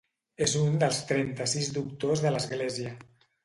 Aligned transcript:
És 0.45 0.55
un 0.61 0.79
dels 0.83 1.03
trenta-sis 1.11 1.71
Doctors 1.77 2.27
de 2.27 2.35
l'Església. 2.35 2.99